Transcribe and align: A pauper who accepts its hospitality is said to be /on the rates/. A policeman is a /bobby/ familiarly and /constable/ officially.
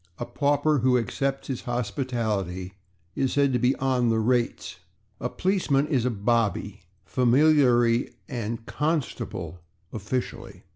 A 0.17 0.25
pauper 0.25 0.79
who 0.79 0.97
accepts 0.97 1.47
its 1.47 1.61
hospitality 1.65 2.73
is 3.15 3.33
said 3.33 3.53
to 3.53 3.59
be 3.59 3.73
/on 3.73 4.09
the 4.09 4.17
rates/. 4.17 4.77
A 5.19 5.29
policeman 5.29 5.85
is 5.85 6.07
a 6.07 6.09
/bobby/ 6.09 6.79
familiarly 7.05 8.09
and 8.27 8.65
/constable/ 8.65 9.59
officially. 9.93 10.63